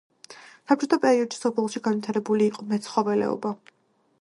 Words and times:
საბჭოთა 0.69 0.97
პერიოდში 1.03 1.39
სოფელში 1.43 1.81
განვითარებული 1.89 2.49
იყო 2.53 2.67
მეცხოველეობა. 2.73 3.53